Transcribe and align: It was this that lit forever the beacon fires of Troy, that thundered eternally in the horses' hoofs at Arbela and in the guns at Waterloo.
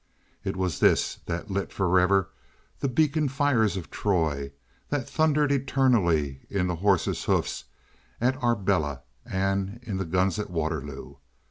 It 0.43 0.57
was 0.57 0.79
this 0.79 1.19
that 1.27 1.51
lit 1.51 1.71
forever 1.71 2.31
the 2.79 2.87
beacon 2.89 3.29
fires 3.29 3.77
of 3.77 3.91
Troy, 3.91 4.51
that 4.89 5.07
thundered 5.07 5.51
eternally 5.51 6.41
in 6.49 6.65
the 6.65 6.77
horses' 6.77 7.25
hoofs 7.25 7.65
at 8.19 8.33
Arbela 8.41 9.03
and 9.27 9.79
in 9.83 9.97
the 9.97 10.05
guns 10.05 10.39
at 10.39 10.49
Waterloo. 10.49 11.17